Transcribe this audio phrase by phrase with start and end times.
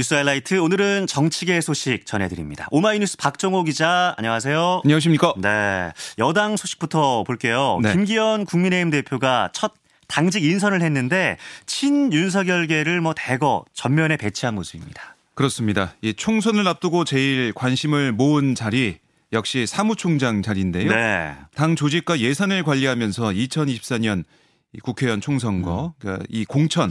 [0.00, 2.66] 뉴스 하이라이트 오늘은 정치계 소식 전해드립니다.
[2.70, 4.80] 오마이뉴스 박정호 기자 안녕하세요.
[4.82, 5.34] 안녕하십니까?
[5.36, 7.78] 네, 여당 소식부터 볼게요.
[7.82, 7.92] 네.
[7.92, 9.74] 김기현 국민의힘 대표가 첫
[10.08, 15.16] 당직 인선을 했는데 친윤석열계를 뭐 대거 전면에 배치한 모습입니다.
[15.34, 15.92] 그렇습니다.
[16.00, 19.00] 이 총선을 앞두고 제일 관심을 모은 자리
[19.34, 20.90] 역시 사무총장 자리인데요.
[20.90, 21.34] 네.
[21.54, 24.24] 당 조직과 예산을 관리하면서 2024년
[24.72, 25.92] 이 국회의원 총선거, 음.
[25.98, 26.90] 그러니까 이 공천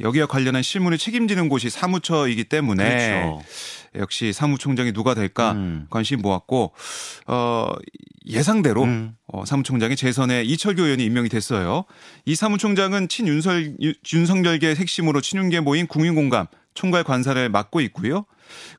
[0.00, 2.84] 여기와 관련한 실무를 책임지는 곳이 사무처이기 때문에
[3.22, 3.42] 그렇죠.
[3.96, 5.86] 역시 사무총장이 누가 될까 음.
[5.90, 6.72] 관심 모았고
[7.28, 7.68] 어
[8.26, 9.14] 예상대로 음.
[9.26, 11.84] 어, 사무총장이 재선에 이철규 의원이 임명이 됐어요.
[12.24, 18.24] 이 사무총장은 친윤설 유- 윤석열계 핵심으로 친윤계 모임 국민공감 총괄 관사를 맡고 있고요.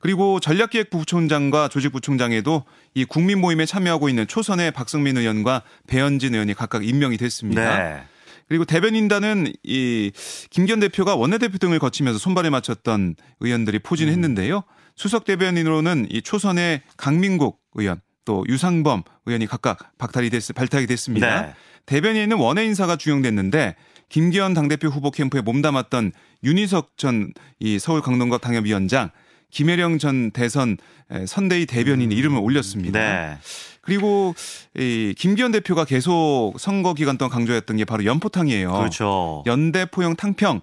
[0.02, 7.17] 그리고 전략기획부총장과 조직부총장에도 이 국민 모임에 참여하고 있는 초선의 박승민 의원과 배현진 의원이 각각 임명이
[7.17, 7.78] 됐습니다.
[7.78, 8.04] 네.
[8.48, 10.12] 그리고 대변인단은 이
[10.50, 14.64] 김기현 대표가 원내대표 등을 거치면서 손발에 맞췄던 의원들이 포진했는데요.
[14.96, 21.42] 수석 대변인으로는 이 초선의 강민국 의원 또 유상범 의원이 각각 박탈이 됐, 발탁이 됐습니다.
[21.42, 21.54] 네.
[21.86, 23.76] 대변인은 원외 인사가 주용됐는데
[24.10, 26.12] 김기현 당대표 후보 캠프에 몸담았던
[26.44, 29.12] 윤희석 전 이 서울 강동갑 당협위원장
[29.56, 30.75] 김혜령 전 대선
[31.09, 33.00] 에, 선대위 대변인 이름을 올렸습니다.
[33.00, 33.38] 네.
[33.80, 34.36] 그리고
[34.78, 38.73] 이 김기현 대표가 계속 선거 기간 동안 강조했던 게 바로 연포탕이에요.
[38.73, 39.44] 그렇죠.
[39.45, 40.59] 연대 포용 탕평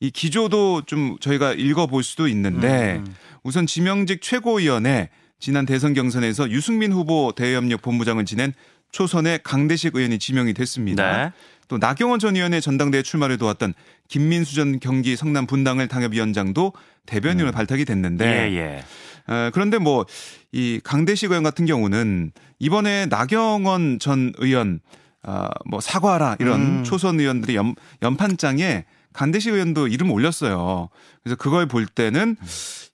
[0.00, 3.14] 이 기조도 좀 저희가 읽어볼 수도 있는데 음.
[3.44, 8.52] 우선 지명직 최고위원회 지난 대선 경선에서 유승민 후보 대외협력 본부장을 지낸
[8.92, 11.24] 초선의 강대식 의원이 지명이 됐습니다.
[11.24, 11.32] 네.
[11.68, 13.74] 또 나경원 전 의원의 전당대회 출마를 도왔던
[14.08, 16.72] 김민수 전 경기 성남 분당을 당협위원장도
[17.06, 18.52] 대변인으로 발탁이 됐는데 음.
[18.52, 18.84] 예, 예.
[19.32, 20.04] 어, 그런데 뭐
[20.52, 24.80] 이 강대식 의원 같은 경우는 이번에 나경원 전 의원
[25.22, 26.84] 아, 뭐 사과하라 이런 음.
[26.84, 30.88] 초선 의원들이 연, 연판장에 강대식 의원도 이름을 올렸어요.
[31.22, 32.36] 그래서 그걸 볼 때는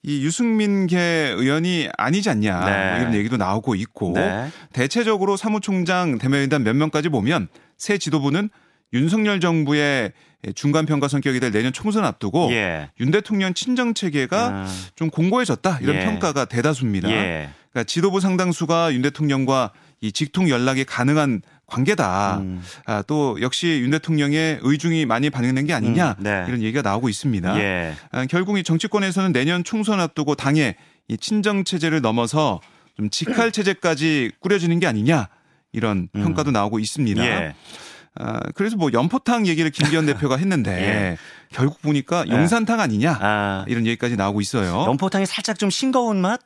[0.02, 3.00] 이 유승민계 의원이 아니지 않냐 네.
[3.00, 4.50] 이런 얘기도 나오고 있고 네.
[4.72, 8.50] 대체적으로 사무총장 대변인단 몇 명까지 보면 새 지도부는
[8.92, 10.12] 윤석열 정부의
[10.54, 12.90] 중간 평가 성격이 될 내년 총선 앞두고 예.
[13.00, 16.04] 윤 대통령 친정 체계가 아, 좀 공고해졌다 이런 예.
[16.04, 17.10] 평가가 대다수입니다.
[17.10, 17.50] 예.
[17.70, 22.38] 그러니까 지도부 상당수가 윤 대통령과 이 직통 연락이 가능한 관계다.
[22.38, 22.62] 음.
[22.86, 26.44] 아, 또 역시 윤 대통령의 의중이 많이 반영된 게 아니냐 음, 네.
[26.48, 27.60] 이런 얘기가 나오고 있습니다.
[27.60, 27.94] 예.
[28.10, 30.76] 아, 결국 이 정치권에서는 내년 총선 앞두고 당의
[31.08, 32.60] 이 친정 체제를 넘어서
[32.96, 35.28] 좀 직할 체제까지 꾸려지는 게 아니냐
[35.72, 37.22] 이런 평가도 나오고 있습니다.
[37.22, 37.26] 음.
[37.26, 37.54] 예.
[38.20, 41.16] 아, 그래서 뭐 연포탕 얘기를 김기현 대표가 했는데 예.
[41.52, 44.84] 결국 보니까 용산탕 아니냐 아, 이런 얘기까지 나오고 있어요.
[44.88, 46.40] 연포탕이 살짝 좀 싱거운 맛?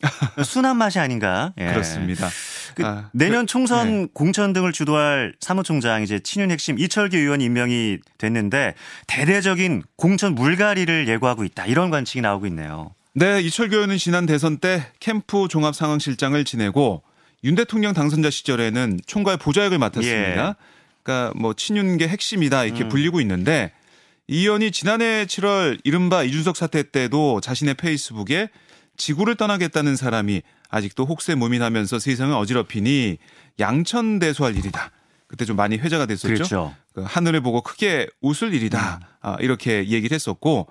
[0.44, 1.52] 순한 맛이 아닌가?
[1.58, 1.66] 예.
[1.66, 2.28] 그렇습니다.
[2.74, 4.08] 그 아, 내년 총선 네.
[4.12, 8.74] 공천 등을 주도할 사무총장 이제 친윤 핵심 이철규 의원 임명이 됐는데
[9.06, 12.94] 대대적인 공천 물갈이를 예고하고 있다 이런 관측이 나오고 있네요.
[13.14, 17.02] 네, 이철규 의원은 지난 대선 때 캠프 종합 상황실장을 지내고
[17.44, 20.48] 윤 대통령 당선자 시절에는 총괄 보좌역을 맡았습니다.
[20.48, 20.54] 예.
[21.02, 22.88] 그러니까 뭐 친윤계 핵심이다 이렇게 음.
[22.88, 23.72] 불리고 있는데
[24.28, 28.48] 이 의원이 지난해 7월 이른바 이준석 사태 때도 자신의 페이스북에
[28.96, 33.18] 지구를 떠나겠다는 사람이 아직도 혹세 무민하면서 세상을 어지럽히니
[33.58, 34.90] 양천대소할 일이다.
[35.26, 36.34] 그때 좀 많이 회자가 됐었죠.
[36.34, 36.74] 그렇죠.
[36.94, 39.00] 그 하늘을 보고 크게 웃을 일이다.
[39.20, 40.68] 아, 이렇게 얘기를 했었고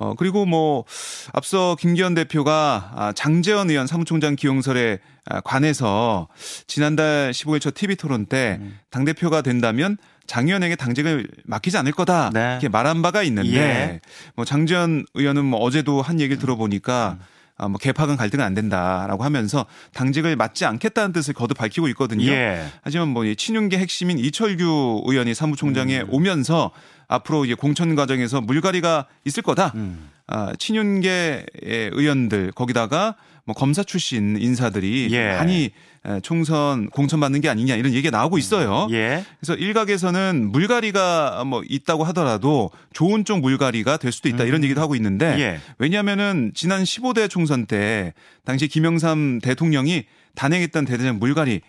[0.00, 0.84] 어 그리고 뭐
[1.32, 6.28] 앞서 김기현 대표가 아, 장재원 의원 사무총장 기용설에 아, 관해서
[6.68, 8.78] 지난달 15일 첫 TV 토론 때 음.
[8.90, 9.96] 당 대표가 된다면
[10.28, 12.50] 장 의원에게 당직을 맡기지 않을 거다 네.
[12.52, 14.00] 이렇게 말한 바가 있는데 예.
[14.36, 17.18] 뭐 장재원 의원은 뭐 어제도 한 얘기를 들어보니까
[17.58, 22.30] 아, 뭐 개파간 갈등은 안 된다라고 하면서 당직을 맡지 않겠다는 뜻을 거듭 밝히고 있거든요.
[22.30, 22.64] 예.
[22.82, 26.06] 하지만 뭐이 친윤계 핵심인 이철규 의원이 사무총장에 음.
[26.08, 26.70] 오면서
[27.08, 29.72] 앞으로 이제 공천 과정에서 물갈이가 있을 거다.
[29.74, 30.10] 음.
[30.26, 33.16] 아, 친윤계 의원들 거기다가
[33.48, 35.32] 뭐 검사 출신 인사들이 예.
[35.32, 35.70] 많이
[36.04, 38.86] 에, 총선 공천 받는 게 아니냐 이런 얘기가 나오고 있어요.
[38.90, 39.24] 예.
[39.40, 44.94] 그래서 일각에서는 물갈이가 뭐 있다고 하더라도 좋은 쪽 물갈이가 될 수도 있다 이런 얘기도 하고
[44.96, 45.40] 있는데 음.
[45.40, 45.60] 예.
[45.78, 48.12] 왜냐하면은 지난 15대 총선 때
[48.44, 50.04] 당시 김영삼 대통령이
[50.38, 51.60] 단행했던 대대적 물갈이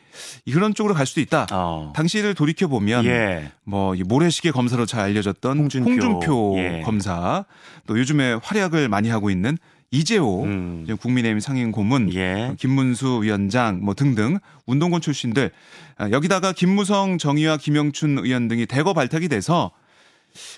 [0.45, 1.47] 이런 쪽으로 갈 수도 있다.
[1.51, 1.91] 어.
[1.95, 3.51] 당시를 돌이켜 보면 예.
[3.63, 5.89] 뭐이 모래시계 검사로 잘 알려졌던 홍준표.
[5.89, 6.81] 홍준표, 예.
[6.85, 7.45] 검사
[7.87, 9.57] 또 요즘에 활약을 많이 하고 있는
[9.91, 10.87] 이재호 음.
[11.01, 12.53] 국민의힘 상임 고문 예.
[12.59, 14.37] 김문수 위원장 뭐 등등
[14.67, 15.49] 운동권 출신들
[15.97, 19.71] 아, 여기다가 김무성 정의와 김영춘 의원 등이 대거 발탁이 돼서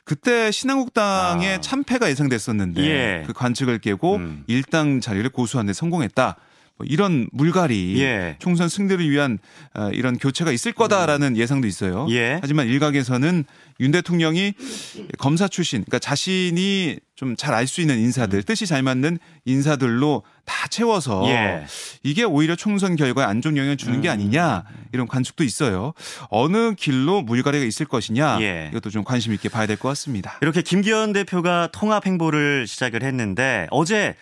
[0.04, 1.62] 그때 신한국당의 아.
[1.62, 3.24] 참패가 예상됐었는데 예.
[3.26, 4.44] 그 관측을 깨고 음.
[4.48, 6.36] 일당 자리를 고수하는 데 성공했다.
[6.82, 8.36] 뭐 이런 물갈이 예.
[8.40, 9.38] 총선 승리를 위한
[9.76, 12.08] 어, 이런 교체가 있을 거다라는 예 상도 있어요.
[12.10, 12.40] 예.
[12.42, 13.46] 하지만 일각에서는
[13.80, 14.54] 윤 대통령이
[15.20, 20.68] 검사 출신, 그러니까 자신이 좀 잘 알 수 있는 인사들, 뜻이 잘 맞는 인사들로 다
[20.68, 21.30] 채워서 음.
[21.30, 21.66] 예.
[22.02, 24.14] 이게 오히려 총선 결과에 안 좋은 영향을 주는 게 음.
[24.14, 25.94] 아니냐 이런 관측도 있어요.
[26.30, 28.70] 어느 길로 물갈이가 있을 것이냐 예.
[28.72, 30.40] 이것도 좀 관심 있게 봐야 될 것 같습니다.
[30.42, 34.16] 이렇게 김기현 대표가 통합 행보를 시작을 했는데 어제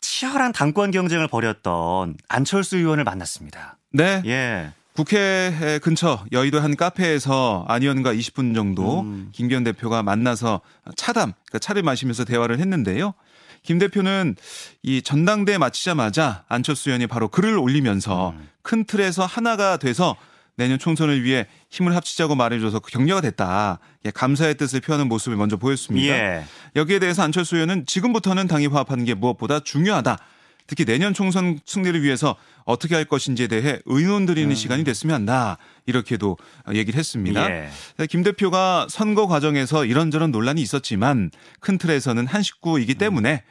[0.00, 3.76] 치열한 당권 경쟁을 벌였던 안철수 의원을 만났습니다.
[3.92, 4.22] 네.
[4.26, 4.72] 예.
[4.92, 9.30] 국회 근처 여의도 한 카페에서 안 의원과 20분 정도 음.
[9.32, 10.60] 김기현 대표가 만나서
[10.96, 13.14] 차담, 그러니까 차를 마시면서 대화를 했는데요.
[13.62, 14.36] 김 대표는
[14.82, 18.48] 이 전당대회 마치자마자 안철수 의원이 바로 글을 올리면서 음.
[18.62, 20.16] 큰 틀에서 하나가 돼서
[20.60, 23.78] 내년 총선을 위해 힘을 합치자고 말해줘서 그 격려가 됐다.
[24.04, 26.14] 예, 감사의 뜻을 표하는 모습을 먼저 보였습니다.
[26.14, 26.44] 예.
[26.76, 30.18] 여기에 대해서 안철수 의원은 지금부터는 당이 화합하는 게 무엇보다 중요하다.
[30.66, 35.56] 특히 내년 총선 승리를 위해서 어떻게 할 것인지에 대해 의논 드리는 시간이 됐으면 한다.
[35.86, 36.36] 이렇게도
[36.74, 37.46] 얘기를 했습니다.
[37.46, 37.68] 음.
[37.98, 38.06] 예.
[38.06, 41.30] 김 대표가 선거 과정에서 이런저런 논란이 있었지만
[41.60, 43.44] 큰 틀에서는 한 식구이기 때문에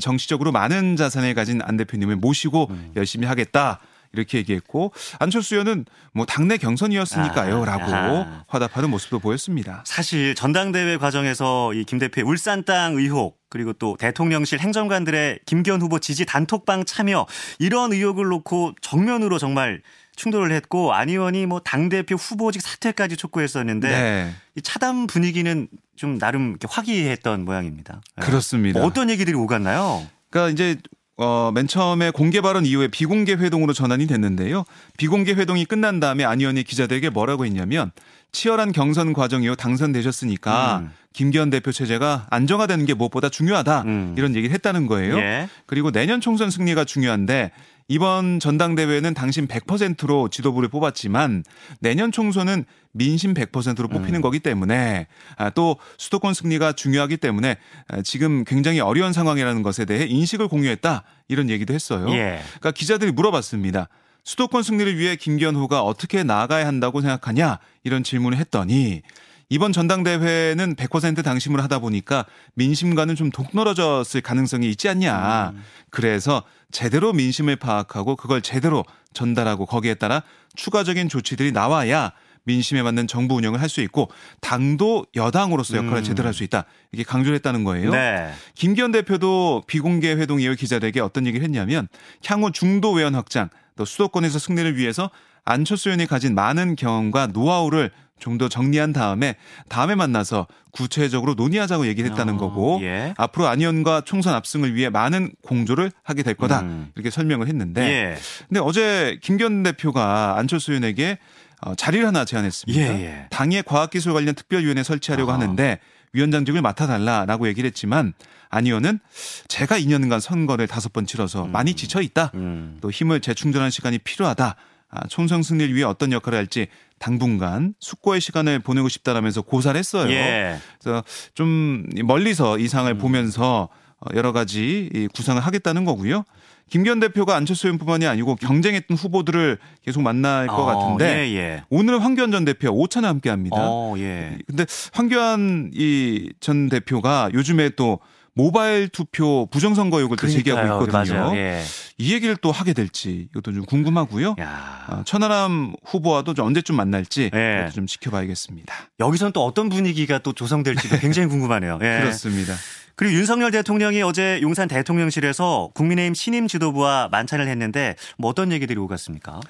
[0.00, 2.92] 정치적으로 많은 자산을 가진 안 대표님을 모시고 음.
[2.96, 3.78] 열심히 하겠다.
[4.12, 8.44] 이렇게 얘기했고 안철수 의원은 뭐 당내 경선이었으니까요라고 아하.
[8.48, 9.82] 화답하는 모습도 보였습니다.
[9.86, 15.98] 사실 전당대회 과정에서 이 김 대표의 울산 땅 의혹 그리고 또 대통령실 행정관들의 김기현 후보
[16.00, 17.26] 지지 단톡방 참여
[17.60, 19.82] 이런 의혹을 놓고 정면으로 정말
[20.16, 24.34] 충돌을 했고 안 의원이 뭐 당대표 후보직 사퇴까지 촉구했었는데 네.
[24.56, 28.00] 이 차담 분위기는 좀 나름 이렇게 화기애애했던 모양입니다.
[28.20, 28.24] 예.
[28.24, 28.80] 그렇습니다.
[28.80, 30.06] 뭐 어떤 얘기들이 오갔나요?
[30.30, 30.76] 그러니까 이제
[31.18, 34.64] 어, 맨 처음에 공개 발언 이후에 비공개 회동으로 전환이 됐는데요.
[34.98, 37.90] 비공개 회동이 끝난 다음에 안 의원이 기자들에게 뭐라고 했냐면
[38.32, 40.90] 치열한 경선 과정 이후 당선되셨으니까 음.
[41.14, 44.14] 김기현 대표 체제가 안정화되는 게 무엇보다 중요하다 음.
[44.18, 45.16] 이런 얘기를 했다는 거예요.
[45.16, 45.48] 예.
[45.64, 47.52] 그리고 내년 총선 승리가 중요한데
[47.88, 51.44] 이번 전당대회는 당신 100%로 지도부를 뽑았지만
[51.80, 54.22] 내년 총선은 민심 100%로 뽑히는 음.
[54.22, 55.06] 거기 때문에
[55.36, 61.04] 아, 또 수도권 승리가 중요하기 때문에 아, 지금 굉장히 어려운 상황이라는 것에 대해 인식을 공유했다
[61.28, 62.08] 이런 얘기도 했어요.
[62.10, 62.40] 예.
[62.58, 63.88] 그러니까 기자들이 물어봤습니다.
[64.24, 69.02] 수도권 승리를 위해 김기현 후가 어떻게 나아가야 한다고 생각하냐 이런 질문을 했더니
[69.48, 75.52] 이번 전당대회는 100% 당심으로 하다 보니까 민심과는 좀 동떨어졌을 가능성이 있지 않냐.
[75.90, 80.22] 그래서 제대로 민심을 파악하고 그걸 제대로 전달하고 거기에 따라
[80.56, 82.12] 추가적인 조치들이 나와야
[82.44, 84.08] 민심에 맞는 정부 운영을 할 수 있고
[84.40, 86.02] 당도 여당으로서 역할을 음.
[86.04, 86.64] 제대로 할 수 있다.
[86.92, 87.90] 이게 강조를 했다는 거예요.
[87.92, 88.32] 네.
[88.54, 91.88] 김기현 대표도 비공개 회동 이후 기자들에게 어떤 얘기를 했냐면
[92.24, 95.10] 향후 중도 외연 확장 또 수도권에서 승리를 위해서
[95.44, 99.36] 안철수 의원이 가진 많은 경험과 노하우를 좀 더 정리한 다음에
[99.68, 103.14] 다음에 만나서 구체적으로 논의하자고 얘기를 했다는 어, 거고 예.
[103.16, 106.90] 앞으로 안 의원과 총선 압승을 위해 많은 공조를 하게 될 거다 음.
[106.94, 108.16] 이렇게 설명을 했는데 예.
[108.48, 111.18] 근데 어제 김기현 대표가 안철수 의원에게
[111.62, 112.78] 어, 자리를 하나 제안했습니다.
[112.78, 113.26] 예, 예.
[113.30, 115.34] 당의 과학기술 관련 특별위원회 설치하려고 아.
[115.34, 115.78] 하는데
[116.12, 118.12] 위원장직을 맡아달라라고 얘기를 했지만
[118.50, 119.00] 안 의원은
[119.48, 122.32] 제가 2년간 선거를 다섯 번 치러서 많이 지쳐 있다.
[122.34, 122.76] 음.
[122.82, 124.56] 또 힘을 재충전할 시간이 필요하다.
[124.88, 130.10] 아, 총선 승리를 위해 어떤 역할을 할지 당분간 숙고의 시간을 보내고 싶다라면서 고사를 했어요.
[130.10, 130.58] 예.
[130.80, 131.04] 그래서
[131.34, 132.98] 좀 멀리서 이 상황을 음.
[132.98, 133.68] 보면서
[134.00, 136.24] 어, 여러 가지 이 구상을 하겠다는 거고요.
[136.68, 141.62] 김기현 대표가 안철수 의원뿐만이 아니고 경쟁했던 후보들을 계속 만날 것 어, 같은데 예, 예.
[141.70, 143.56] 오늘 황교안 전 대표 오찬을 함께합니다.
[143.60, 144.38] 어, 예.
[144.46, 148.00] 근데 황교안 이 전 대표가 요즘에 또
[148.36, 150.84] 모바일 투표 부정선거 의혹을 또 제기하고.
[150.84, 151.14] 있거든요.
[151.14, 151.36] 맞아요.
[151.36, 151.62] 예.
[151.96, 154.36] 이 얘기를 또 하게 될지 이것도 좀 궁금하고요.
[154.38, 154.84] 야.
[154.86, 157.70] 아, 천하람 후보와도 좀 언제쯤 만날지 예.
[157.74, 158.74] 좀 지켜봐야겠습니다.
[159.00, 161.78] 여기선 또 어떤 분위기가 또 조성될지도 굉장히 궁금하네요.
[161.80, 162.00] 예.
[162.02, 162.54] 그렇습니다.
[162.94, 169.40] 그리고 윤석열 대통령이 어제 용산 대통령실에서 국민의힘 신임 지도부와 만찬을 했는데 뭐 어떤 얘기들이 오갔습니까?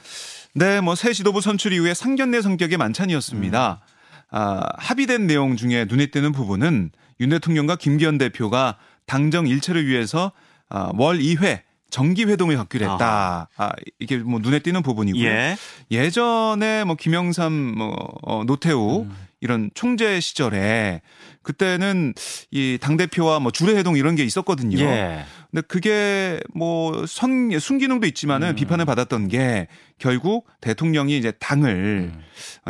[0.55, 3.81] 네, 뭐 새 지도부 선출 이후에 상견례 성격의 만찬이었습니다.
[4.31, 6.91] 아, 합의된 내용 중에 눈에 띄는 부분은
[7.21, 10.33] 윤 대통령과 김기현 대표가 당정 일체를 위해서
[10.69, 13.49] 아, 월 2회 정기 회동을 갖기로 했다.
[13.57, 15.25] 아, 이게 뭐 눈에 띄는 부분이고요.
[15.25, 15.57] 예.
[15.91, 19.17] 예전에 뭐 김영삼 뭐 어, 노태우 음.
[19.41, 21.01] 이런 총재 시절에
[21.43, 22.13] 그때는
[22.51, 24.79] 이 당 대표와 뭐 주례 회동 이런 게 있었거든요.
[24.81, 25.25] 예.
[25.51, 28.55] 근데 그게 뭐 선, 순기능도 있지만은 음.
[28.57, 29.69] 비판을 받았던 게
[29.99, 31.71] 결국 대통령이 이제 당을
[32.15, 32.23] 음.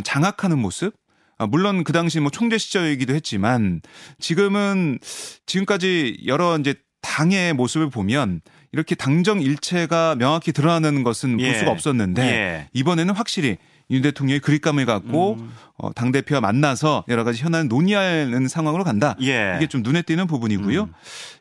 [0.04, 0.94] 장악하는 모습.
[1.38, 3.82] 아, 물론 그 당시 뭐 총재 시절이기도 했지만
[4.18, 4.98] 지금은
[5.46, 8.40] 지금까지 여러 이제 당의 모습을 보면
[8.72, 11.46] 이렇게 당정 일체가 명확히 드러나는 것은 예.
[11.46, 12.68] 볼 수가 없었는데 예.
[12.72, 13.58] 이번에는 확실히
[13.90, 15.52] 윤 대통령이 그립감을 갖고 음.
[15.76, 19.14] 어, 당 대표와 만나서 여러 가지 현안을 논의하는 상황으로 간다.
[19.22, 19.54] 예.
[19.56, 20.82] 이게 좀 눈에 띄는 부분이고요.
[20.82, 20.92] 음.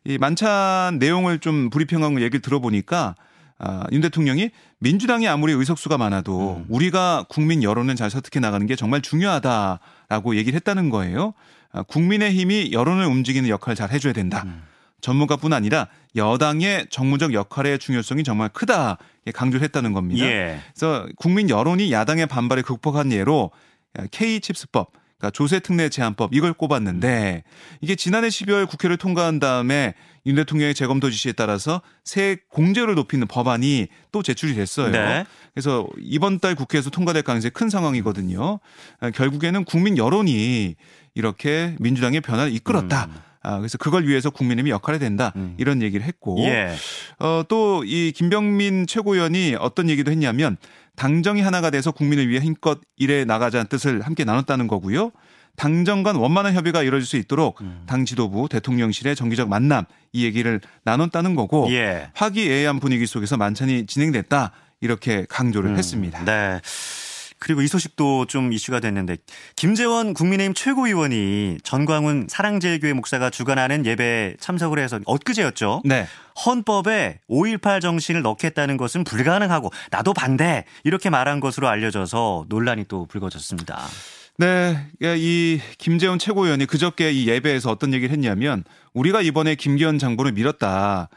[0.03, 3.15] 이 만찬 내용을 좀 브리핑한 거 얘기를 들어보니까
[3.57, 6.65] 아, 윤 대통령이 민주당이 아무리 의석수가 많아도 음.
[6.69, 11.33] 우리가 국민 여론을 잘 설득해 나가는 게 정말 중요하다라고 얘기를 했다는 거예요.
[11.71, 14.43] 아, 국민의 힘이 여론을 움직이는 역할을 잘 해줘야 된다.
[14.45, 14.63] 음.
[15.01, 18.97] 전문가뿐 아니라 여당의 정무적 역할의 중요성이 정말 크다
[19.33, 20.25] 강조를 했다는 겁니다.
[20.25, 20.59] 예.
[20.73, 23.51] 그래서 국민 여론이 야당의 반발을 극복한 예로
[24.11, 24.91] K 칩스법,
[25.25, 27.43] 그러니까 조세 특례 제한법 이걸 꼽았는데
[27.81, 29.93] 이게 지난해 12월 국회를 통과한 다음에
[30.25, 34.91] 윤 대통령의 재검토 지시에 따라서 세액 공제를 높이는 법안이 또 제출이 됐어요.
[34.91, 35.25] 네.
[35.53, 38.59] 그래서 이번 달 국회에서 통과될 가능성이 큰 상황이거든요.
[38.99, 40.75] 아, 결국에는 국민 여론이
[41.13, 43.05] 이렇게 민주당의 변화를 이끌었다.
[43.05, 43.15] 음.
[43.43, 45.31] 아, 그래서 그걸 위해서 국민의힘이 역할을 해야 된다.
[45.35, 45.53] 음.
[45.59, 46.37] 이런 얘기를 했고.
[46.39, 46.73] 예.
[47.19, 50.57] 어, 또 이 김병민 최고위원이 어떤 얘기도 했냐면
[50.95, 55.11] 당정이 하나가 돼서 국민을 위해 힘껏 일해 나가자는 뜻을 함께 나눴다는 거고요.
[55.55, 57.83] 당정 간 원만한 협의가 이루어질 수 있도록 음.
[57.85, 62.09] 당 지도부 대통령실의 정기적 만남 이 얘기를 나눴다는 거고 예.
[62.13, 66.25] 화기애애한 분위기 속에서 만찬이 진행됐다 이렇게 강조를 음, 했습니다.
[66.25, 66.59] 네.
[67.45, 69.17] 그리고 이 소식도 좀 이슈가 됐는데
[69.55, 75.83] 김재원 국민의힘 최고위원이 전광훈 사랑제일교회 목사가 주관하는 예배에 참석을 해서 엊그제였죠.
[75.85, 76.07] 네.
[76.43, 83.79] 헌법에 5.18 정신을 넣겠다는 것은 불가능하고 나도 반대 이렇게 말한 것으로 알려져서 논란이 또 불거졌습니다.
[84.39, 91.09] 네, 이 김재원 최고위원이 그저께 이 예배에서 어떤 얘기를 했냐면 우리가 이번에 김기현 장본을 밀었다.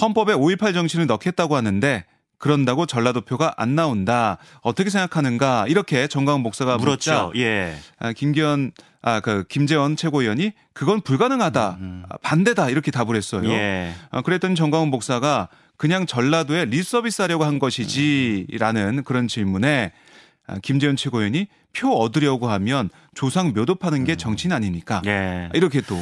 [0.00, 2.06] 헌법에 5.18 정신을 넣겠다고 하는데
[2.38, 4.38] 그런다고 전라도표가 안 나온다.
[4.62, 5.66] 어떻게 생각하는가?
[5.68, 7.30] 이렇게 정광훈 목사가 물었죠.
[7.34, 7.76] 묻자 예.
[7.98, 11.78] 아, 김기현 아 그 김재원 최고위원이 그건 불가능하다.
[12.08, 12.70] 아, 반대다.
[12.70, 13.48] 이렇게 답을 했어요.
[13.50, 13.94] 예.
[14.10, 20.05] 아, 그랬더니 정광훈 목사가 그냥 전라도에 리서비스 하려고 한 것이지라는 그런 질문에 아,
[20.62, 25.02] 김재현 최고위원이 표 얻으려고 하면 조상 묘도 파는 게 정치인 아닙니까?
[25.06, 25.50] 예.
[25.52, 25.96] 이렇게 또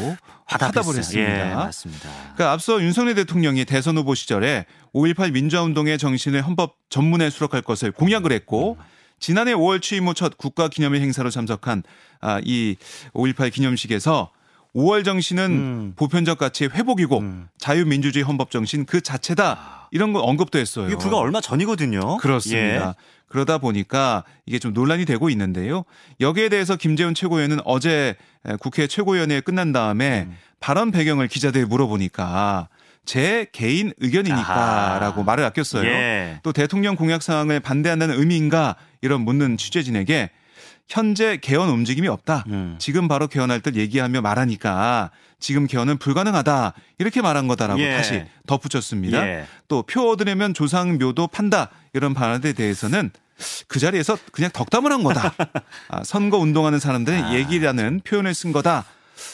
[0.46, 0.96] 화답을.
[0.96, 1.50] 했습니다.
[1.50, 2.08] 예, 맞습니다.
[2.34, 8.30] 그러니까 앞서 윤석열 대통령이 대선 후보 시절에 5.18 민주화운동의 정신을 헌법 전문에 수록할 것을 공약을
[8.32, 8.76] 했고
[9.18, 11.82] 지난해 5월 취임 후 첫 국가기념일 행사로 참석한
[12.20, 12.76] 아, 이
[13.14, 14.30] 5.18 기념식에서
[14.76, 15.92] 5월 정신은 음.
[15.96, 17.48] 보편적 가치의 회복이고 음.
[17.58, 20.88] 자유민주주의 헌법 정신 그 자체다 이런 거 언급도 했어요.
[20.88, 22.16] 이게 불과 얼마 전이거든요.
[22.16, 22.88] 그렇습니다.
[22.88, 22.94] 예.
[23.28, 25.84] 그러다 보니까 이게 좀 논란이 되고 있는데요.
[26.20, 28.16] 여기에 대해서 김재훈 최고위원은 어제
[28.58, 30.36] 국회 최고위원회 끝난 다음에 음.
[30.58, 32.68] 발언 배경을 기자들이 물어보니까
[33.04, 35.22] 제 개인 의견이니까라고.
[35.22, 35.88] 말을 아꼈어요.
[35.88, 36.40] 예.
[36.42, 40.30] 또 대통령 공약 사항을 반대한다는 의미인가 이런 묻는 취재진에게
[40.88, 42.45] 현재 개헌 움직임이 없다.
[42.49, 42.76] 음.
[42.79, 45.11] 지금 바로 개헌할 때 얘기하며 말하니까
[45.41, 46.75] 지금 개헌은 불가능하다.
[46.99, 47.97] 이렇게 말한 거다라고 예.
[47.97, 49.26] 다시 덧붙였습니다.
[49.26, 49.47] 예.
[49.69, 51.71] 또표 얻으려면 조상 묘도 판다.
[51.93, 53.11] 이런 발언에 대해서는
[53.69, 55.35] 그 자리에서 그냥 덕담을 한 거다.
[55.88, 57.35] 아, 선거 운동하는 사람들의 아.
[57.35, 58.85] 얘기라는 표현을 쓴 거다.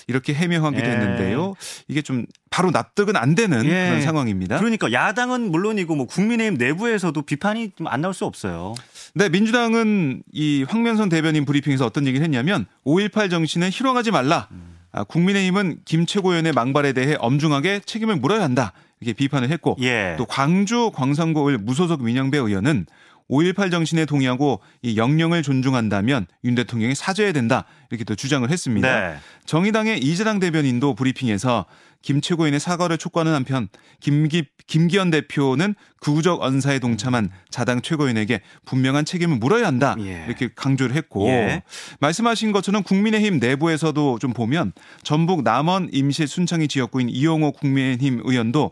[0.06, 0.90] 이렇게 해명하기도 예.
[0.90, 1.54] 했는데요.
[1.88, 3.88] 이게 좀 바로 납득은 안 되는 예.
[3.88, 4.58] 그런 상황입니다.
[4.58, 8.74] 그러니까 야당은 물론이고 뭐 국민의힘 내부에서도 비판이 좀 안 나올 수 없어요.
[9.14, 14.48] 네, 민주당은 이 황면선 대변인 브리핑에서 어떤 얘기를 했냐면 5.18 정신은 희롱하지 말라.
[14.92, 18.72] 아, 국민의힘은 김 최고위원의 망발에 대해 엄중하게 책임을 물어야 한다.
[19.00, 20.14] 이렇게 비판을 했고 예.
[20.18, 22.86] 또 광주 광산구을 무소속 민영배 의원은
[23.30, 27.64] 5.18 정신에 동의하고 이 영령을 존중한다면 윤 대통령이 사죄해야 된다.
[27.90, 29.00] 이렇게 또 주장을 했습니다.
[29.00, 29.16] 네.
[29.46, 31.66] 정의당의 이재랑 대변인도 브리핑에서
[32.02, 33.68] 김 최고위원의 사과를 촉구하는 한편
[34.00, 39.96] 김기, 김기현 대표는 구구적 언사에 동참한 자당 최고위원에게 분명한 책임을 물어야 한다.
[40.00, 40.24] 예.
[40.26, 41.62] 이렇게 강조를 했고 예.
[42.00, 44.72] 말씀하신 것처럼 국민의힘 내부에서도 좀 보면
[45.02, 48.70] 전북 남원 임실 순창이 지역구인 이용호 국민의힘 의원도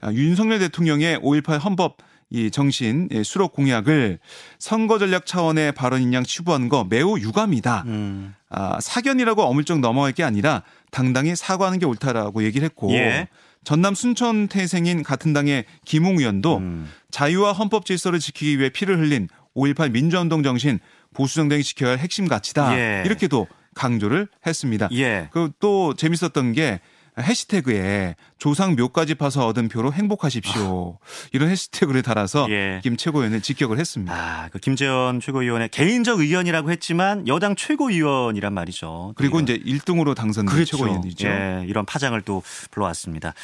[0.00, 1.96] 아, 윤석열 대통령의 5.18 헌법
[2.30, 4.18] 이 정신 예, 수록 공약을
[4.58, 7.84] 선거 전략 차원의 발언 인 양 치부한 거 매우 유감이다.
[7.86, 8.34] 음.
[8.48, 13.28] 아, 사견이라고 어물쩍 넘어갈 게 아니라 당당히 사과하는 게 옳다라고 얘기를 했고 예.
[13.64, 16.88] 전남 순천 태생인 같은 당의 김웅 의원도 음.
[17.10, 20.78] 자유와 헌법 질서를 지키기 위해 피를 흘린 5.18 민주화운동 정신
[21.12, 22.78] 보수정당이 지켜야 할 핵심 가치다.
[22.78, 23.02] 예.
[23.04, 24.88] 이렇게도 강조를 했습니다.
[24.92, 25.28] 예.
[25.32, 26.80] 그또 재밌었던 게
[27.18, 30.98] 해시태그에 조상 묘까지 파서 얻은 표로 행복하십시오.
[31.32, 32.50] 이런 해시태그를 달아서 아.
[32.50, 32.80] 예.
[32.82, 34.14] 김 최고위원은 직격을 했습니다.
[34.14, 39.12] 아, 그 김재원 최고위원의 개인적 의견이라고 했지만 여당 최고위원이란 말이죠.
[39.16, 40.76] 그리고 이런- 이제 1등으로 당선된 그렇죠.
[40.76, 41.28] 최고위원이죠.
[41.28, 43.34] 예, 이런 파장을 또 불러왔습니다.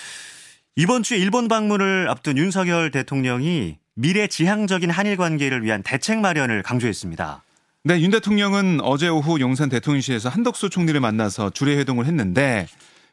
[0.76, 7.42] 이번 주 일본 방문을 앞둔 윤석열 대통령이 미래 지향적인 한일 관계를 위한 대책 마련을 강조했습니다.
[7.84, 12.66] 네, 윤 대통령은 어제 오후 용산 대통령실에서 한덕수 총리를 만나서 주례 회동을 했는데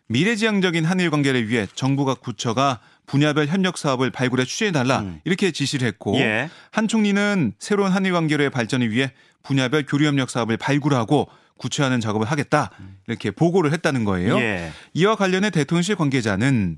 [0.08, 5.20] 미래지향적인 한일 관계를 위해 정부가 구처가 분야별 협력 사업을 발굴해 추진해 달라 음.
[5.24, 6.50] 이렇게 지시를 했고 예.
[6.72, 9.12] 한 총리는 새로운 한일 관계로의 발전을 위해
[9.44, 12.72] 분야별 교류 협력 사업을 발굴하고 구체화하는 작업을 하겠다
[13.08, 14.38] 이렇게 보고를 했다는 거예요.
[14.40, 14.72] 예.
[14.94, 16.78] 이와 관련해 대통령실 관계자는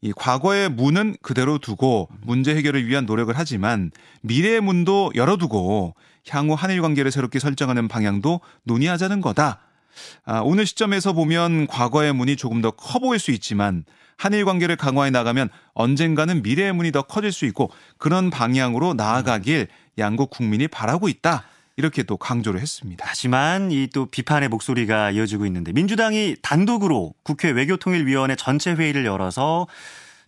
[0.00, 3.90] 이 과거의 문은 그대로 두고 문제 해결을 위한 노력을 하지만
[4.22, 5.94] 미래의 문도 열어두고
[6.28, 9.60] 향후 한일 관계를 새롭게 설정하는 방향도 논의하자는 거다.
[10.24, 13.84] 아, 오늘 시점에서 보면 과거의 문이 조금 더 커 보일 수 있지만
[14.16, 20.30] 한일 관계를 강화해 나가면 언젠가는 미래의 문이 더 커질 수 있고 그런 방향으로 나아가길 양국
[20.30, 21.44] 국민이 바라고 있다.
[21.76, 23.04] 이렇게 또 강조를 했습니다.
[23.08, 29.66] 하지만 이 또 비판의 목소리가 이어지고 있는데 민주당이 단독으로 국회 외교통일위원회 전체 회의를 열어서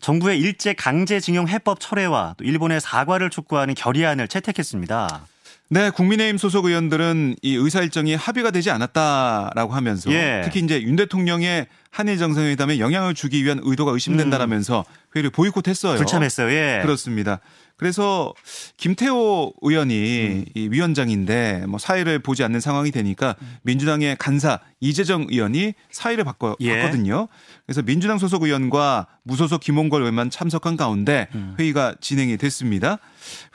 [0.00, 5.26] 정부의 일제 강제징용 해법 철회와 또 일본의 사과를 촉구하는 결의안을 채택했습니다.
[5.68, 10.42] 네, 국민의힘 소속 의원들은 이 의사 일정이 합의가 되지 않았다라고 하면서 예.
[10.44, 15.96] 특히 이제 윤 대통령의 한일 정상회담에 영향을 주기 위한 의도가 의심된다라면서 회의를 보이콧했어요.
[15.96, 16.50] 불참했어요.
[16.52, 16.80] 예.
[16.82, 17.40] 그렇습니다.
[17.76, 18.32] 그래서
[18.78, 20.44] 김태호 의원이 음.
[20.54, 26.80] 이 위원장인데 뭐 사의를 보지 않는 상황이 되니까 민주당의 간사 이재정 의원이 사의를 바꿔, 예.
[26.80, 27.28] 받거든요.
[27.66, 31.54] 그래서 민주당 소속 의원과 무소속 김홍걸 의원만 참석한 가운데 음.
[31.58, 32.98] 회의가 진행이 됐습니다.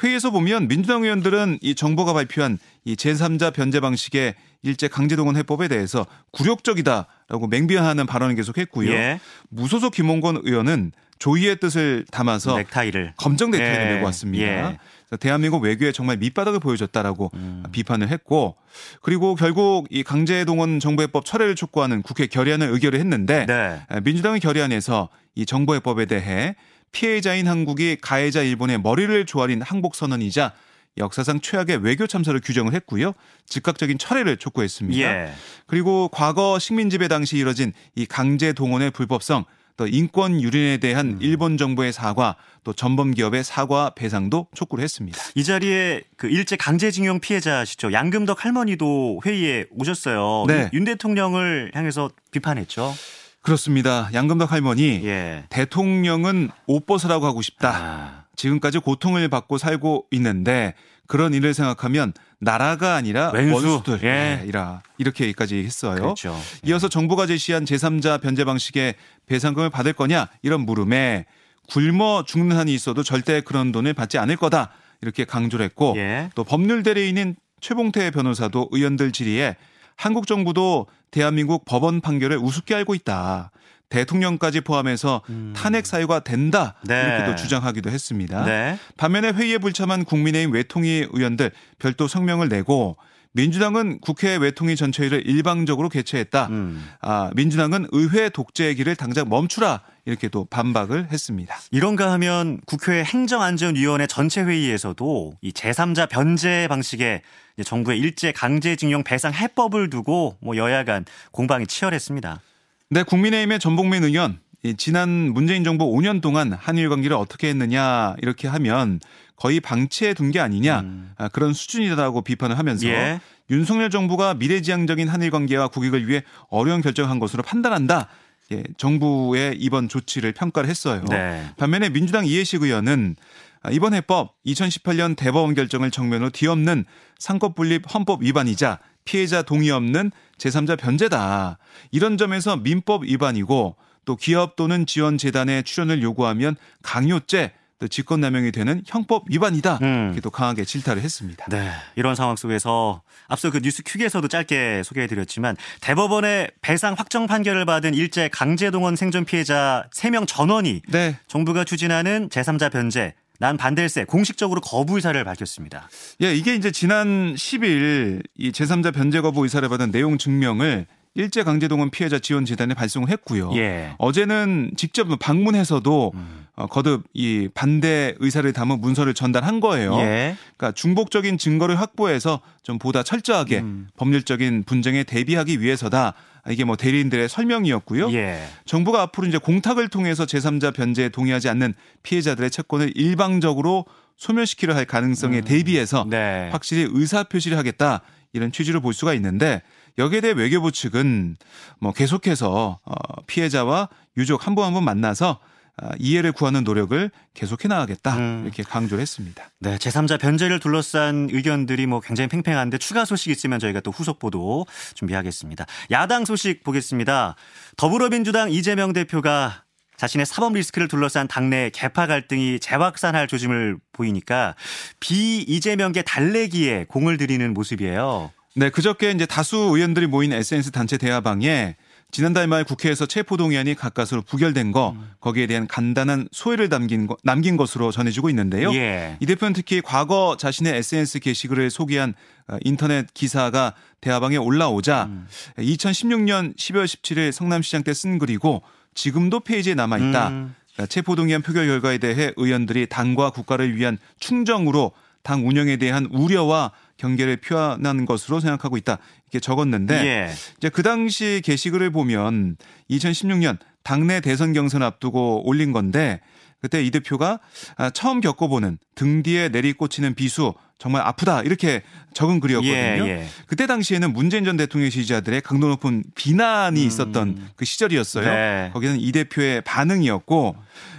[0.04, 6.06] 회의에서 보면 민주당 의원들은 이 정부가 발표한 이 제3자 변제 방식의 일제 강제동원 해법에 대해서
[6.32, 8.92] 굴욕적이다라고 맹비하는 발언을 계속했고요.
[8.92, 9.20] 예.
[9.50, 13.94] 무소속 김홍건 의원은 조의의 뜻을 담아서 넥타이를 검정 넥타이를 예.
[13.94, 14.44] 메고 왔습니다.
[14.44, 14.78] 예.
[15.20, 17.64] 대한민국 외교에 정말 밑바닥을 보여줬다라고 음.
[17.72, 18.56] 비판을 했고
[19.02, 23.82] 그리고 결국 이 강제동원 정부해법 철회를 촉구하는 국회 결의안을 의결을 했는데 네.
[24.02, 26.56] 민주당의 결의안에서 이 정부해법에 대해
[26.92, 30.54] 피해자인 한국이 가해자 일본의 머리를 조아린 항복 선언이자
[30.98, 33.14] 역사상 최악의 외교 참사를 규정을 했고요.
[33.46, 35.02] 즉각적인 철회를 촉구했습니다.
[35.02, 35.34] 예.
[35.68, 39.46] 그리고 과거 식민 지배 당시 이뤄진 이 강제 동원의 불법성
[39.78, 41.18] 또 인권 유린에 대한 음.
[41.22, 45.18] 일본 정부의 사과 또 전범 기업의 사과 배상도 촉구를 했습니다.
[45.36, 47.92] 이 자리에 그 일제 강제징용 피해자시죠.
[47.92, 50.46] 양금덕 할머니도 회의에 오셨어요.
[50.48, 50.70] 네.
[50.74, 52.94] 윤 대통령을 향해서 비판했죠.
[53.42, 54.10] 그렇습니다.
[54.14, 55.46] 양금덕 할머니 예.
[55.50, 57.76] 대통령은 옷 벗으라고 하고 싶다.
[57.76, 60.74] 아, 지금까지 고통을 받고 살고 있는데
[61.08, 63.54] 그런 일을 생각하면 나라가 아니라 왼수.
[63.54, 64.08] 원수들 예.
[64.08, 65.96] 네, 이라 이렇게까지 했어요.
[65.96, 66.40] 그렇죠.
[66.64, 71.26] 이어서 정부가 제시한 제3자 변제 방식의 배상금을 받을 거냐 이런 물음에
[71.70, 76.30] 굶어 죽는 한이 있어도 절대 그런 돈을 받지 않을 거다 이렇게 강조를 했고 예.
[76.36, 79.56] 또 법률 대리인인 최봉태 변호사도 의원들 질의에
[80.02, 83.52] 한국 정부도 대한민국 법원 판결을 우습게 알고 있다.
[83.90, 85.22] 대통령까지 포함해서
[85.54, 86.88] 탄핵 사유가 된다 음.
[86.88, 87.04] 네.
[87.04, 88.44] 이렇게 또 주장하기도 했습니다.
[88.46, 88.80] 네.
[88.98, 92.98] 반면에 회의에 불참한 국민의힘 외통위 의원들 별도 성명을 내고
[93.34, 96.48] 민주당은 국회 외통위 전체회의를 일방적으로 개최했다.
[96.48, 96.84] 음.
[97.02, 101.56] 아, 민주당은 의회 독재의 길을 당장 멈추라 이렇게 또 반박을 했습니다.
[101.72, 107.22] 이런가 하면 국회 행정안전위원회 전체 회의에서도 이 제3자 변제 방식의
[107.58, 112.42] 이제 정부의 일제 강제징용 배상 해법을 두고 뭐 여야 간 공방이 치열했습니다.
[112.90, 118.48] 네, 국민의힘의 전복민 의원 이 지난 문재인 정부 5년 동안 한일 관계를 어떻게 했느냐 이렇게
[118.48, 119.00] 하면
[119.36, 120.86] 거의 방치해 둔 게 아니냐
[121.18, 122.92] 아, 그런 수준이라고 비판을 하면서 음.
[122.92, 123.20] 예.
[123.50, 128.08] 윤석열 정부가 미래지향적인 한일 관계와 국익을 위해 어려운 결정한 것으로 판단한다.
[128.52, 131.04] 예, 정부의 이번 조치를 평가를 했어요.
[131.10, 131.50] 네.
[131.58, 133.16] 반면에 민주당 이해식 의원은
[133.64, 136.86] 아, 이번 해법 2018년 대법원 결정을 정면으로 뒤엎는
[137.20, 141.58] 삼권 분립 헌법 위반이자 피해자 동의 없는 제3자 변제다.
[141.92, 148.84] 이런 점에서 민법 위반이고 또 기업 또는 지원 재단의 출연을 요구하면 강요죄 또 직권남용이 되는
[148.86, 149.80] 형법 위반이다.
[149.82, 150.06] 음.
[150.06, 151.48] 이렇게 또 강하게 질타를 했습니다.
[151.50, 151.72] 네.
[151.96, 157.96] 이런 상황 속에서 앞서 그 뉴스 큐에서도 짧게 소개해 드렸지만 대법원의 배상 확정 판결을 받은
[157.96, 161.18] 일제 강제동원 생존 피해자 3명 전원이 네.
[161.28, 165.90] 정부가 추진하는 제3자 변제 난 반댈세 공식적으로 거부 의사를 밝혔습니다.
[166.22, 171.90] 예, 이게 이제 지난 10일 이 제3자 변제 거부 의사를 받은 내용 증명을 일제 강제동원
[171.90, 173.52] 피해자 지원 재단에 발송을 했고요.
[173.56, 173.94] 예.
[173.98, 176.48] 어제는 직접 방문해서도 음.
[176.56, 179.98] 어, 거듭 이 반대 의사를 담은 문서를 전달한 거예요.
[180.00, 180.36] 예.
[180.58, 183.88] 그러니까 중복적인 증거를 확보해서 좀 보다 철저하게 음.
[183.98, 186.14] 법률적인 분쟁에 대비하기 위해서다.
[186.50, 188.12] 이게 뭐 대리인들의 설명이었고요.
[188.14, 188.42] 예.
[188.66, 193.86] 정부가 앞으로 이제 공탁을 통해서 제3자 변제에 동의하지 않는 피해자들의 채권을 일방적으로
[194.18, 196.50] 소멸시키려 할 가능성에 대비해서 네.
[196.52, 198.02] 확실히 의사 표시를 하겠다
[198.34, 199.62] 이런 취지로 볼 수가 있는데
[199.98, 201.38] 여기에 대해 외교부 측은
[201.80, 205.40] 뭐 계속해서 어, 피해자와 유족 한 분 한 분 만나서
[205.78, 208.42] 아, 이해를 구하는 노력을 계속해 나가겠다 음.
[208.44, 209.50] 이렇게 강조를 했습니다.
[209.60, 214.66] 네, 제3자 변제를 둘러싼 의견들이 뭐 굉장히 팽팽한데 추가 소식 있으면 저희가 또 후속 보도
[214.96, 215.66] 준비하겠습니다.
[215.92, 217.36] 야당 소식 보겠습니다.
[217.78, 219.64] 더불어민주당 이재명 대표가
[219.98, 224.56] 자신의 사법 리스크를 둘러싼 당내 개파 갈등이 재확산할 조짐을 보이니까
[225.00, 228.32] 비 이재명계 달래기에 공을 들이는 모습이에요.
[228.54, 231.76] 네, 그저께 이제 다수 의원들이 모인 SNS 단체 대화방에
[232.12, 237.92] 지난달 말 국회에서 체포동의안이 가까스로 부결된 거 거기에 대한 간단한 소회를 남긴, 거, 남긴 것으로
[237.92, 238.74] 전해지고 있는데요.
[238.74, 239.16] 예.
[239.22, 242.14] 이 대표는 특히 과거 자신의 SNS 게시글을 소개한
[242.50, 245.28] 어, 인터넷 기사가 대화방에 올라오자 음.
[245.58, 248.62] 2016년 12월 17일 성남시장 때 쓴 글이고
[248.94, 250.28] 지금도 페이지에 남아 있다.
[250.30, 250.56] 음.
[250.74, 254.92] 그러니까 체포동의안 표결 결과에 대해 의원들이 당과 국가를 위한 충정으로
[255.24, 259.00] 당 운영에 대한 우려와 경계를 표현한 것으로 생각하고 있다.
[259.26, 260.32] 이렇게 적었는데 예.
[260.58, 262.58] 이제 그 당시 게시글을 보면
[262.92, 266.22] 2016년 당내 대선 경선 앞두고 올린 건데
[266.62, 267.40] 그때 이 대표가
[267.76, 271.82] 아, 처음 겪어보는 등 뒤에 내리꽂히는 비수 정말 아프다 이렇게
[272.14, 273.08] 적은 글이었거든요.
[273.08, 273.28] 예, 예.
[273.48, 278.26] 그때 당시에는 문재인 전 대통령 지지자들의 강도 높은 비난이 있었던 그 시절이었어요.
[278.26, 278.30] 음.
[278.30, 278.70] 네.
[278.74, 280.56] 거기는 이 대표의 반응이었고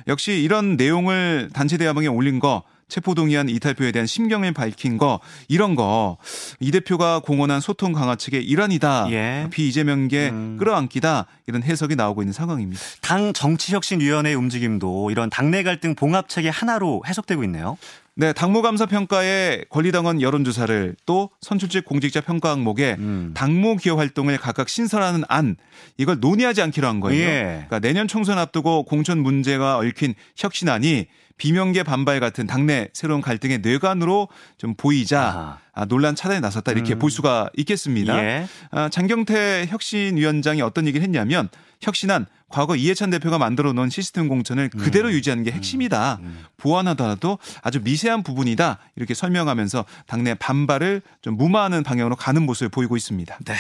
[0.09, 6.19] 역시 이런 내용을 단체 대화방에 올린 거 체포동의안 이탈표에 대한 심경을 밝힌 거 이런 거
[6.61, 9.09] 이 대표가 공언한 소통 강화 측의 일환이다.
[9.11, 9.47] 예.
[9.51, 10.57] 비이재명계 음.
[10.59, 12.81] 끌어안기다 이런 해석이 나오고 있는 상황입니다.
[13.01, 17.79] 당 정치혁신위원회 움직임도 이런 당내 갈등 봉합책의 하나로 해석되고 있네요.
[18.15, 23.33] 네, 당무감사 평가에 권리당원 여론조사를 또 선출직 공직자 평가 항목에 음.
[23.35, 25.57] 당무 기여 활동을 각각 신설하는 안
[25.97, 27.23] 이걸 논의하지 않기로 한 거예요.
[27.23, 27.43] 예.
[27.69, 34.29] 그러니까 내년 총선 앞두고 공천 문제가 얽힌 혁신안이 비명계 반발 같은 당내 새로운 갈등의 뇌관으로
[34.59, 35.59] 좀 보이자.
[35.75, 36.99] 아, 논란 차단에 나섰다 이렇게 음.
[36.99, 38.23] 볼 수가 있겠습니다.
[38.23, 38.47] 예.
[38.71, 41.49] 아, 장경태 혁신위원장이 어떤 얘기를 했냐면
[41.81, 46.21] 혁신안 과거 이해찬 대표가 만들어 놓은 시스템 공천을 그대로 유지하는 게 핵심이다.
[46.59, 48.79] 보완하더라도 아주 미세한 부분이다.
[48.97, 53.39] 이렇게 설명하면서 당내 반발을 좀 무마하는 방향으로 가는 모습을 보이고 있습니다.
[53.47, 53.55] 네.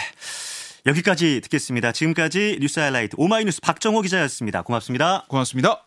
[0.85, 1.93] 여기까지 듣겠습니다.
[1.93, 4.63] 지금까지 뉴스 하이라이트 오마이뉴스 박정호 기자였습니다.
[4.63, 5.25] 고맙습니다.
[5.29, 5.87] 고맙습니다.